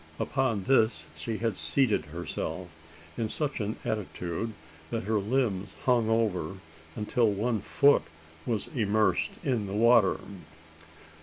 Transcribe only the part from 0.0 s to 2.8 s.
Upon this she had seated herself